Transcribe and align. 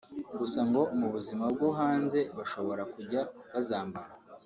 gusa 0.39 0.59
ngo 0.69 0.81
mu 0.99 1.07
buzima 1.13 1.45
bwo 1.53 1.67
hanze 1.79 2.19
bashobora 2.37 2.83
kujya 2.93 3.21
bazambara 3.53 4.11